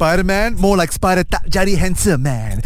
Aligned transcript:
Spider-Man? 0.00 0.56
More 0.56 0.78
like 0.80 0.96
Spider 0.96 1.28
tak 1.28 1.44
jadi 1.52 1.76
handsome 1.76 2.24
man. 2.24 2.64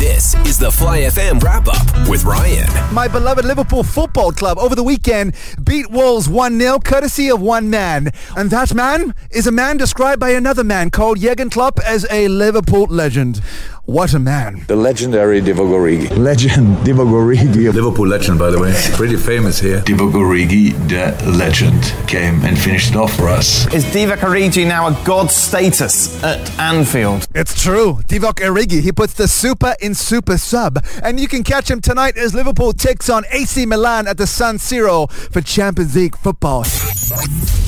This 0.00 0.32
is 0.48 0.56
the 0.56 0.72
Fly 0.72 1.04
FM 1.12 1.44
wrap 1.44 1.68
up 1.68 1.84
with 2.08 2.24
Ryan. 2.24 2.64
My 2.88 3.04
beloved 3.04 3.44
Liverpool 3.44 3.84
Football 3.84 4.32
Club 4.32 4.56
over 4.56 4.72
the 4.72 4.82
weekend 4.82 5.36
beat 5.60 5.92
Wolves 5.92 6.24
1-0 6.24 6.56
courtesy 6.88 7.28
of 7.28 7.44
one 7.44 7.68
man. 7.68 8.08
And 8.32 8.48
that 8.48 8.72
man 8.72 9.12
is 9.28 9.44
a 9.44 9.52
man 9.52 9.76
described 9.76 10.24
by 10.24 10.32
another 10.32 10.64
man 10.64 10.88
called 10.88 11.20
Jurgen 11.20 11.52
Klopp 11.52 11.76
as 11.84 12.08
a 12.08 12.32
Liverpool 12.32 12.88
legend. 12.88 13.44
What 13.86 14.14
a 14.14 14.18
man. 14.18 14.64
The 14.66 14.76
legendary 14.76 15.42
Divock 15.42 15.68
Origi. 15.68 16.16
Legend 16.16 16.78
Divock 16.78 17.06
Origi. 17.06 17.70
Liverpool 17.70 18.06
legend, 18.06 18.38
by 18.38 18.50
the 18.50 18.58
way. 18.58 18.72
Pretty 18.94 19.16
famous 19.16 19.60
here. 19.60 19.82
Divock 19.82 20.12
Origi, 20.12 20.72
the 20.88 21.30
legend, 21.30 21.94
came 22.08 22.42
and 22.46 22.58
finished 22.58 22.92
it 22.92 22.96
off 22.96 23.14
for 23.14 23.28
us. 23.28 23.70
Is 23.74 23.84
Divock 23.84 24.20
Origi 24.20 24.66
now 24.66 24.86
a 24.86 25.04
god 25.04 25.30
status 25.30 26.22
at 26.24 26.58
Anfield? 26.58 27.26
It's 27.34 27.62
true. 27.62 28.00
Divock 28.08 28.36
Origi, 28.36 28.80
he 28.80 28.90
puts 28.90 29.12
the 29.12 29.28
super 29.28 29.74
in 29.82 29.94
super 29.94 30.38
sub. 30.38 30.82
And 31.02 31.20
you 31.20 31.28
can 31.28 31.44
catch 31.44 31.70
him 31.70 31.82
tonight 31.82 32.16
as 32.16 32.34
Liverpool 32.34 32.72
takes 32.72 33.10
on 33.10 33.24
AC 33.32 33.66
Milan 33.66 34.08
at 34.08 34.16
the 34.16 34.26
San 34.26 34.56
Siro 34.56 35.12
for 35.12 35.42
Champions 35.42 35.94
League 35.94 36.16
football. 36.16 36.64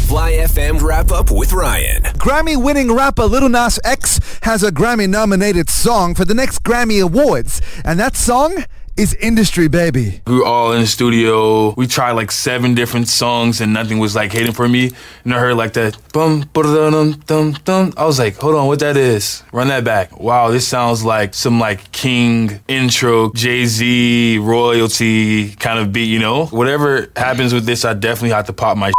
Fly 0.06 0.32
FM 0.38 0.80
wrap 0.80 1.10
up 1.10 1.32
with 1.32 1.52
Ryan. 1.52 2.02
Grammy 2.02 2.56
winning 2.62 2.92
rapper 2.92 3.24
Lil 3.24 3.48
Nas 3.48 3.80
X 3.82 4.38
has 4.42 4.62
a 4.62 4.70
Grammy 4.70 5.08
nominated 5.08 5.68
song 5.68 6.14
for 6.14 6.24
the 6.24 6.32
next 6.32 6.62
Grammy 6.62 7.02
Awards. 7.02 7.60
And 7.84 7.98
that 7.98 8.14
song 8.14 8.64
is 8.96 9.14
Industry 9.14 9.66
Baby. 9.66 10.20
We 10.28 10.38
were 10.38 10.44
all 10.44 10.72
in 10.72 10.82
the 10.82 10.86
studio. 10.86 11.74
We 11.74 11.88
tried 11.88 12.12
like 12.12 12.30
seven 12.30 12.76
different 12.76 13.08
songs 13.08 13.60
and 13.60 13.72
nothing 13.72 13.98
was 13.98 14.14
like 14.14 14.30
hitting 14.30 14.52
for 14.52 14.68
me. 14.68 14.92
And 15.24 15.34
I 15.34 15.40
heard 15.40 15.56
like 15.56 15.72
that 15.72 15.98
bum 16.12 16.48
dum 16.52 17.12
dum 17.26 17.52
dum. 17.64 17.92
I 17.96 18.04
was 18.04 18.20
like, 18.20 18.36
hold 18.36 18.54
on, 18.54 18.68
what 18.68 18.78
that 18.78 18.96
is? 18.96 19.42
Run 19.52 19.66
that 19.68 19.82
back. 19.82 20.20
Wow, 20.20 20.52
this 20.52 20.68
sounds 20.68 21.04
like 21.04 21.34
some 21.34 21.58
like 21.58 21.90
King 21.90 22.60
intro, 22.68 23.32
Jay 23.32 23.66
Z 23.66 24.38
royalty 24.38 25.56
kind 25.56 25.80
of 25.80 25.92
beat. 25.92 26.04
You 26.04 26.20
know, 26.20 26.46
whatever 26.46 27.10
happens 27.16 27.52
with 27.52 27.66
this, 27.66 27.84
I 27.84 27.92
definitely 27.94 28.30
have 28.30 28.46
to 28.46 28.52
pop 28.52 28.76
my. 28.76 28.92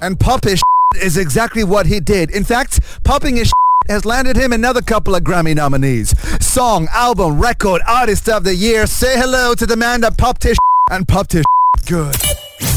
And 0.00 0.18
pop 0.18 0.44
his 0.44 0.62
is 1.02 1.16
exactly 1.16 1.64
what 1.64 1.86
he 1.86 2.00
did. 2.00 2.30
In 2.30 2.44
fact, 2.44 2.80
popping 3.04 3.36
his 3.36 3.52
has 3.88 4.06
landed 4.06 4.34
him 4.36 4.52
another 4.52 4.80
couple 4.80 5.14
of 5.14 5.22
Grammy 5.24 5.54
nominees. 5.54 6.14
Song, 6.44 6.88
album, 6.90 7.38
record, 7.40 7.82
artist 7.86 8.28
of 8.30 8.44
the 8.44 8.54
year. 8.54 8.86
Say 8.86 9.18
hello 9.18 9.54
to 9.54 9.66
the 9.66 9.76
man 9.76 10.00
that 10.00 10.16
popped 10.16 10.42
his 10.42 10.56
and 10.90 11.06
popped 11.06 11.32
his 11.32 11.44
good. 11.86 12.16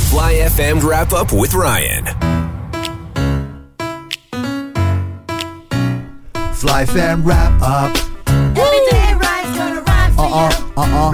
Fly 0.09 0.33
FM 0.33 0.83
wrap 0.83 1.13
up 1.13 1.31
with 1.31 1.53
Ryan. 1.53 2.05
Fly 6.55 6.83
FM 6.85 7.25
wrap 7.25 7.61
up. 7.61 7.95
Every 8.28 8.85
day 8.91 9.13
Ryan's 9.13 9.58
gonna 9.58 9.81
rhyme 9.81 10.13
for 10.13 10.22
Uh-uh, 10.22 10.50
you. 10.50 10.73
uh-uh. 10.75 11.11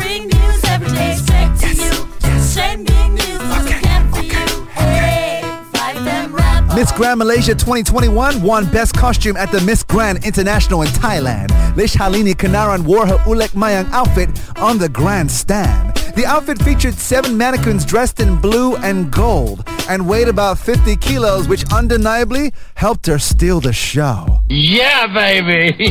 Grand 6.95 7.17
Malaysia 7.17 7.55
2021 7.55 8.43
won 8.43 8.69
Best 8.69 8.95
Costume 8.95 9.35
at 9.35 9.51
the 9.51 9.59
Miss 9.61 9.81
Grand 9.81 10.23
International 10.23 10.83
in 10.83 10.89
Thailand. 10.89 11.47
Lishalliny 11.73 12.35
Kanaran 12.35 12.83
wore 12.83 13.07
her 13.07 13.17
Ulek 13.25 13.49
Mayang 13.55 13.89
outfit 13.91 14.29
on 14.59 14.77
the 14.77 14.87
grandstand. 14.87 15.95
The 16.15 16.25
outfit 16.27 16.61
featured 16.61 16.93
seven 16.93 17.35
mannequins 17.35 17.83
dressed 17.83 18.19
in 18.19 18.39
blue 18.39 18.75
and 18.75 19.11
gold 19.11 19.67
and 19.89 20.07
weighed 20.07 20.27
about 20.27 20.59
50 20.59 20.95
kilos, 20.97 21.47
which 21.47 21.65
undeniably 21.73 22.53
helped 22.75 23.07
her 23.07 23.17
steal 23.17 23.59
the 23.59 23.73
show. 23.73 24.32
Yeah, 24.55 25.07
baby. 25.07 25.73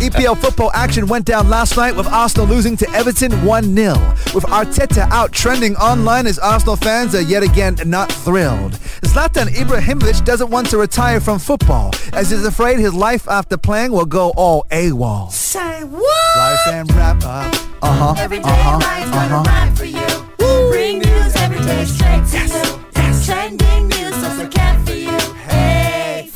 EPL 0.00 0.38
football 0.40 0.70
action 0.72 1.08
went 1.08 1.24
down 1.24 1.48
last 1.50 1.76
night 1.76 1.96
with 1.96 2.06
Arsenal 2.06 2.46
losing 2.46 2.76
to 2.76 2.88
Everton 2.90 3.32
1-0. 3.32 4.34
With 4.34 4.44
Arteta 4.44 5.08
out 5.10 5.32
trending 5.32 5.74
online 5.76 6.28
as 6.28 6.38
Arsenal 6.38 6.76
fans 6.76 7.12
are 7.16 7.22
yet 7.22 7.42
again 7.42 7.76
not 7.86 8.12
thrilled. 8.12 8.74
Zlatan 9.02 9.48
Ibrahimovic 9.48 10.24
doesn't 10.24 10.48
want 10.48 10.70
to 10.70 10.78
retire 10.78 11.18
from 11.18 11.40
football 11.40 11.90
as 12.12 12.30
he's 12.30 12.44
afraid 12.44 12.78
his 12.78 12.94
life 12.94 13.28
after 13.28 13.56
playing 13.56 13.90
will 13.90 14.06
go 14.06 14.30
all 14.36 14.64
AWOL. 14.70 15.32
Say 15.32 15.82
what? 15.82 16.36
Life 16.36 16.66
and 16.68 16.92
wrap 16.94 17.24
up. 17.24 17.52
Uh-huh. 17.82 18.14
Every 18.16 18.38
day 18.38 18.44
Uh-huh. 18.48 18.78
Ryan's 18.78 19.10
gonna 19.10 19.34
Uh-huh. 19.36 19.50
rhyme 19.50 19.74
for 19.74 19.84
you. 19.86 20.06
Bring 20.70 20.98
news 21.00 21.34
every 21.36 21.58
day 21.66 21.84
straight 21.84 22.24
to 22.26 22.46
you. 22.46 22.76
Trending 23.24 23.88
news 23.88 23.99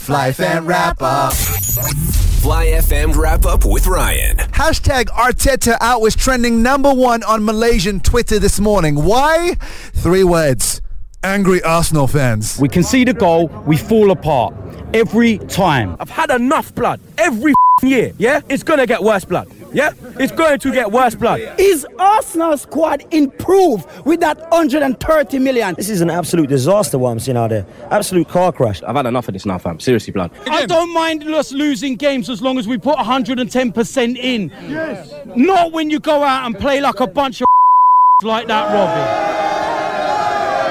Hey, 0.06 0.32
FM 0.32 0.66
wrap 0.66 1.00
up. 1.00 1.32
Fly 1.32 2.66
FM 2.66 3.16
wrap 3.16 3.46
up 3.46 3.64
with 3.64 3.86
Ryan. 3.86 4.36
Hashtag 4.36 5.06
Arteta 5.06 5.78
out 5.80 6.02
was 6.02 6.14
trending 6.14 6.62
number 6.62 6.92
one 6.92 7.22
on 7.22 7.42
Malaysian 7.42 8.00
Twitter 8.00 8.38
this 8.38 8.60
morning. 8.60 8.96
Why? 9.02 9.54
Three 9.94 10.24
words. 10.24 10.82
Angry 11.22 11.62
Arsenal 11.62 12.06
fans. 12.06 12.58
We 12.60 12.68
concede 12.68 13.08
a 13.08 13.14
goal, 13.14 13.48
we 13.66 13.78
fall 13.78 14.10
apart 14.10 14.54
every 14.92 15.38
time. 15.38 15.96
I've 15.98 16.10
had 16.10 16.30
enough 16.30 16.74
blood 16.74 17.00
every 17.16 17.54
year. 17.82 18.12
Yeah, 18.18 18.42
it's 18.50 18.62
gonna 18.62 18.86
get 18.86 19.02
worse 19.02 19.24
blood. 19.24 19.48
Yeah, 19.74 19.92
it's 20.20 20.32
going 20.32 20.60
to 20.60 20.70
get 20.70 20.92
worse 20.92 21.16
blood. 21.16 21.40
Is 21.58 21.84
Arsenal 21.98 22.56
squad 22.56 23.04
improved 23.12 23.86
with 24.06 24.20
that 24.20 24.38
130 24.50 25.38
million? 25.40 25.74
This 25.74 25.90
is 25.90 26.00
an 26.00 26.10
absolute 26.10 26.48
disaster 26.48 26.96
what 26.96 27.10
I'm 27.10 27.18
seeing 27.18 27.36
out 27.36 27.50
there. 27.50 27.66
Absolute 27.90 28.28
car 28.28 28.52
crash. 28.52 28.82
I've 28.84 28.94
had 28.94 29.06
enough 29.06 29.26
of 29.26 29.34
this 29.34 29.44
now, 29.44 29.58
fam. 29.58 29.80
Seriously, 29.80 30.12
blood. 30.12 30.30
I 30.48 30.64
don't 30.66 30.94
mind 30.94 31.24
us 31.24 31.50
losing 31.52 31.96
games 31.96 32.30
as 32.30 32.40
long 32.40 32.56
as 32.58 32.68
we 32.68 32.78
put 32.78 32.96
110% 32.98 34.16
in. 34.16 34.50
Yes. 34.68 35.12
Not 35.34 35.72
when 35.72 35.90
you 35.90 35.98
go 35.98 36.22
out 36.22 36.46
and 36.46 36.56
play 36.56 36.80
like 36.80 37.00
a 37.00 37.08
bunch 37.08 37.40
of 37.40 37.46
like 38.22 38.46
that, 38.46 38.72
Robbie. 38.72 39.32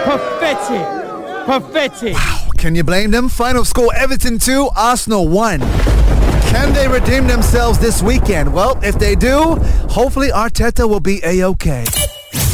Pathetic. 0.06 1.46
Pathetic. 1.46 2.16
Can 2.58 2.76
you 2.76 2.84
blame 2.86 3.12
them? 3.12 3.28
Final 3.28 3.66
score 3.66 3.94
Everton 3.94 4.40
2, 4.40 4.70
Arsenal 4.78 5.28
1. 5.28 5.93
Can 6.54 6.72
they 6.72 6.88
redeem 6.88 7.26
themselves 7.26 7.80
this 7.80 8.04
weekend? 8.04 8.54
Well, 8.54 8.80
if 8.84 9.00
they 9.00 9.16
do, 9.16 9.56
hopefully 9.90 10.30
Arteta 10.30 10.88
will 10.88 11.00
be 11.00 11.20
A-OK. 11.24 12.03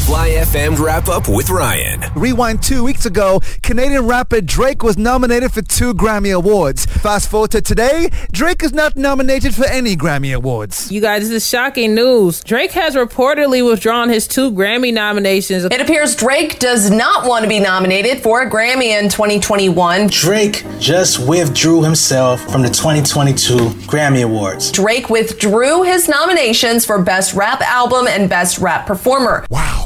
Fly 0.09 0.29
FM 0.29 0.83
wrap 0.83 1.07
up 1.07 1.29
with 1.29 1.51
Ryan. 1.51 2.03
Rewind 2.15 2.63
two 2.63 2.83
weeks 2.83 3.05
ago, 3.05 3.41
Canadian 3.61 4.07
rapper 4.07 4.41
Drake 4.41 4.81
was 4.81 4.97
nominated 4.97 5.51
for 5.51 5.61
two 5.61 5.93
Grammy 5.93 6.35
Awards. 6.35 6.87
Fast 6.87 7.29
forward 7.29 7.51
to 7.51 7.61
today, 7.61 8.09
Drake 8.31 8.63
is 8.63 8.73
not 8.73 8.95
nominated 8.95 9.53
for 9.53 9.67
any 9.67 9.95
Grammy 9.95 10.35
Awards. 10.35 10.91
You 10.91 10.99
guys, 10.99 11.29
this 11.29 11.43
is 11.43 11.47
shocking 11.47 11.93
news. 11.93 12.43
Drake 12.43 12.71
has 12.71 12.95
reportedly 12.95 13.63
withdrawn 13.63 14.09
his 14.09 14.27
two 14.27 14.51
Grammy 14.51 14.91
nominations. 14.91 15.65
It 15.65 15.79
appears 15.79 16.15
Drake 16.15 16.57
does 16.57 16.89
not 16.89 17.27
want 17.27 17.43
to 17.43 17.47
be 17.47 17.59
nominated 17.59 18.23
for 18.23 18.41
a 18.41 18.49
Grammy 18.49 18.99
in 18.99 19.09
2021. 19.09 20.07
Drake 20.07 20.65
just 20.79 21.19
withdrew 21.29 21.83
himself 21.83 22.41
from 22.51 22.63
the 22.63 22.69
2022 22.69 23.57
Grammy 23.85 24.23
Awards. 24.23 24.71
Drake 24.71 25.11
withdrew 25.11 25.83
his 25.83 26.09
nominations 26.09 26.83
for 26.83 26.99
Best 26.99 27.35
Rap 27.35 27.61
Album 27.61 28.07
and 28.07 28.27
Best 28.27 28.57
Rap 28.57 28.87
Performer. 28.87 29.45
Wow. 29.51 29.85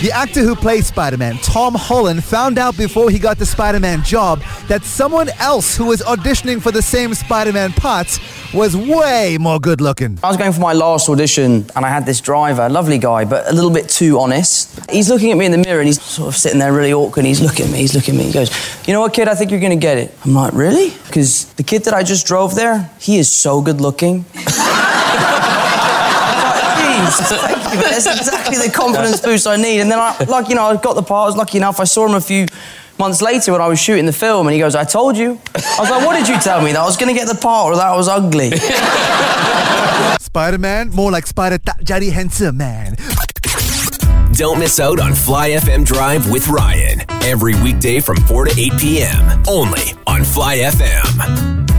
The 0.00 0.12
actor 0.12 0.40
who 0.40 0.56
plays 0.56 0.86
Spider-Man, 0.86 1.36
Tom 1.42 1.74
Holland, 1.74 2.24
found 2.24 2.56
out 2.56 2.74
before 2.74 3.10
he 3.10 3.18
got 3.18 3.36
the 3.36 3.44
Spider-Man 3.44 4.02
job 4.02 4.40
that 4.66 4.82
someone 4.82 5.28
else 5.38 5.76
who 5.76 5.84
was 5.84 6.00
auditioning 6.00 6.62
for 6.62 6.72
the 6.72 6.80
same 6.80 7.12
Spider-Man 7.12 7.72
parts 7.74 8.18
was 8.54 8.74
way 8.74 9.36
more 9.38 9.60
good 9.60 9.82
looking. 9.82 10.18
I 10.24 10.28
was 10.28 10.38
going 10.38 10.52
for 10.52 10.60
my 10.60 10.72
last 10.72 11.06
audition 11.10 11.66
and 11.76 11.84
I 11.84 11.90
had 11.90 12.06
this 12.06 12.22
driver, 12.22 12.66
lovely 12.70 12.96
guy, 12.96 13.26
but 13.26 13.46
a 13.46 13.52
little 13.52 13.70
bit 13.70 13.90
too 13.90 14.18
honest. 14.18 14.90
He's 14.90 15.10
looking 15.10 15.32
at 15.32 15.36
me 15.36 15.44
in 15.44 15.52
the 15.52 15.58
mirror 15.58 15.80
and 15.80 15.86
he's 15.86 16.00
sort 16.00 16.28
of 16.28 16.36
sitting 16.40 16.60
there 16.60 16.72
really 16.72 16.94
awkward. 16.94 17.26
He's 17.26 17.42
looking 17.42 17.66
at 17.66 17.72
me, 17.72 17.80
he's 17.80 17.94
looking 17.94 18.14
at 18.14 18.18
me. 18.20 18.24
He 18.24 18.32
goes, 18.32 18.50
You 18.86 18.94
know 18.94 19.02
what, 19.02 19.12
kid? 19.12 19.28
I 19.28 19.34
think 19.34 19.50
you're 19.50 19.60
going 19.60 19.68
to 19.70 19.76
get 19.76 19.98
it. 19.98 20.14
I'm 20.24 20.32
like, 20.32 20.54
Really? 20.54 20.94
Because 21.08 21.52
the 21.54 21.62
kid 21.62 21.84
that 21.84 21.92
I 21.92 22.04
just 22.04 22.26
drove 22.26 22.54
there, 22.54 22.90
he 22.98 23.18
is 23.18 23.30
so 23.30 23.60
good 23.60 23.82
looking. 23.82 24.24
Thank 27.08 27.74
you. 27.74 27.80
That's 27.80 28.06
exactly 28.06 28.56
the 28.58 28.70
confidence 28.72 29.20
boost 29.20 29.46
I 29.46 29.56
need. 29.56 29.80
And 29.80 29.90
then, 29.90 29.98
I, 29.98 30.16
like, 30.24 30.48
you 30.48 30.54
know, 30.54 30.64
I 30.64 30.76
got 30.76 30.94
the 30.94 31.02
part. 31.02 31.24
I 31.24 31.26
was 31.26 31.36
lucky 31.36 31.58
enough. 31.58 31.80
I 31.80 31.84
saw 31.84 32.06
him 32.06 32.14
a 32.14 32.20
few 32.20 32.46
months 32.98 33.22
later 33.22 33.52
when 33.52 33.60
I 33.60 33.68
was 33.68 33.78
shooting 33.80 34.06
the 34.06 34.12
film, 34.12 34.46
and 34.46 34.54
he 34.54 34.60
goes, 34.60 34.74
"I 34.74 34.84
told 34.84 35.16
you." 35.16 35.40
I 35.54 35.80
was 35.80 35.90
like, 35.90 36.04
"What 36.06 36.16
did 36.18 36.28
you 36.28 36.38
tell 36.38 36.60
me? 36.62 36.72
That 36.72 36.80
I 36.80 36.84
was 36.84 36.96
going 36.96 37.12
to 37.12 37.18
get 37.18 37.28
the 37.28 37.40
part, 37.40 37.72
or 37.72 37.76
that 37.76 37.86
I 37.86 37.96
was 37.96 38.08
ugly?" 38.08 38.52
Spider-Man? 40.20 40.90
More 40.90 41.10
like 41.10 41.26
Spider 41.26 41.58
tak 41.58 41.82
jadi 41.82 42.12
handsome 42.12 42.56
man. 42.56 42.94
Don't 44.32 44.58
miss 44.58 44.78
out 44.78 45.00
on 45.00 45.12
Fly 45.12 45.50
FM 45.58 45.84
Drive 45.84 46.30
with 46.30 46.46
Ryan. 46.48 47.02
Every 47.26 47.54
weekday 47.60 48.00
from 48.00 48.16
4 48.16 48.46
to 48.46 48.52
8 48.56 48.78
p.m. 48.78 49.42
Only 49.48 49.92
on 50.06 50.22
Fly 50.24 50.58
FM. 50.58 51.69